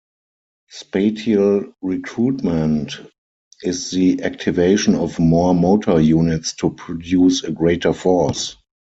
Spatial 0.71 1.73
recruitment 1.83 2.93
is 3.61 3.91
the 3.91 4.23
activation 4.23 4.95
of 4.95 5.19
more 5.19 5.53
motor 5.53 5.99
units 6.01 6.55
to 6.55 6.71
produce 6.71 7.43
a 7.43 7.51
greater 7.51 7.93
force. 7.93 8.57